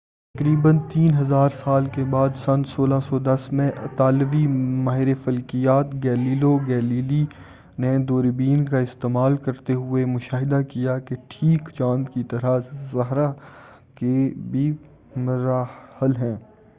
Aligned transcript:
تقریبا 0.35 0.71
تین 0.89 1.13
ہزار 1.15 1.49
سال 1.55 1.85
کے 1.93 2.03
بعد 2.09 2.35
سن 2.35 2.61
1610 2.67 3.47
میں 3.51 3.69
اطالوی 3.79 4.45
ماہر 4.85 5.13
فلکیات 5.23 5.93
گیلیلیو 6.03 6.57
گیلیلی 6.67 7.23
نے 7.79 7.97
دوربین 8.09 8.63
کا 8.65 8.79
استعمال 8.79 9.35
کرتے 9.39 9.73
ہوئے 9.73 10.05
مشاہدہ 10.07 10.61
کیا 10.69 10.97
کہ 10.99 11.15
ٹھیک 11.29 11.69
چاند 11.69 12.09
کی 12.13 12.23
طرح 12.29 12.57
زہرہ 12.91 13.31
کے 13.95 14.15
بھی 14.51 14.71
مراحل 15.17 16.15
ہیں 16.15 16.35